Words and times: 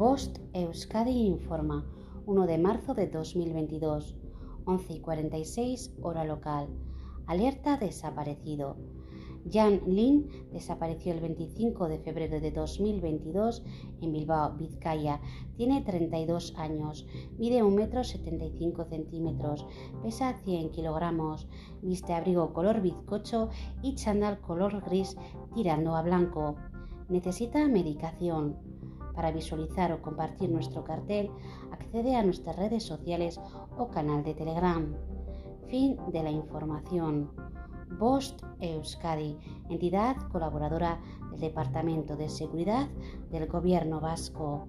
Bost 0.00 0.38
Euskadi 0.54 1.26
informa 1.26 1.84
1 2.24 2.46
de 2.46 2.56
marzo 2.56 2.94
de 2.94 3.06
2022, 3.06 4.16
11 4.64 4.92
y 4.94 5.00
46 5.00 5.94
hora 6.00 6.24
local. 6.24 6.68
Alerta 7.26 7.76
desaparecido. 7.76 8.78
Jan 9.52 9.82
Lin 9.86 10.26
desapareció 10.52 11.12
el 11.12 11.20
25 11.20 11.88
de 11.88 11.98
febrero 11.98 12.40
de 12.40 12.50
2022 12.50 13.62
en 14.00 14.12
Bilbao, 14.12 14.56
Vizcaya. 14.56 15.20
Tiene 15.58 15.82
32 15.82 16.54
años, 16.56 17.06
mide 17.36 17.62
1,75 17.62 18.56
m 18.62 18.84
centímetros, 18.88 19.66
pesa 20.02 20.32
100 20.32 20.70
kilogramos, 20.70 21.46
viste 21.82 22.14
abrigo 22.14 22.54
color 22.54 22.80
bizcocho 22.80 23.50
y 23.82 23.96
chandal 23.96 24.40
color 24.40 24.80
gris 24.80 25.18
tirando 25.54 25.94
a 25.94 26.00
blanco. 26.00 26.56
Necesita 27.10 27.68
medicación. 27.68 28.79
Para 29.14 29.32
visualizar 29.32 29.92
o 29.92 30.02
compartir 30.02 30.50
nuestro 30.50 30.84
cartel, 30.84 31.30
accede 31.72 32.16
a 32.16 32.22
nuestras 32.22 32.56
redes 32.56 32.82
sociales 32.82 33.40
o 33.76 33.88
canal 33.88 34.22
de 34.22 34.34
Telegram. 34.34 34.94
Fin 35.68 35.96
de 36.12 36.22
la 36.22 36.30
información. 36.30 37.30
Bost 37.98 38.42
Euskadi, 38.60 39.36
entidad 39.68 40.16
colaboradora 40.30 41.00
del 41.30 41.40
Departamento 41.40 42.16
de 42.16 42.28
Seguridad 42.28 42.88
del 43.30 43.46
Gobierno 43.46 44.00
Vasco. 44.00 44.66